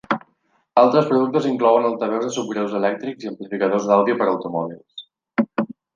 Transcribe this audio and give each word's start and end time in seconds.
Altres 0.83 1.05
productes 1.09 1.45
inclouen 1.49 1.85
altaveus 1.89 2.25
de 2.27 2.31
subgreus 2.37 2.73
elèctrics 2.79 3.27
i 3.27 3.29
amplificadors 3.33 3.87
d'àudio 3.91 4.17
per 4.23 4.29
a 4.29 4.33
automòbils. 4.33 5.09